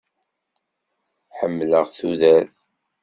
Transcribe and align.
Ḥemmleɣ 1.37 1.85
tudert. 1.97 2.57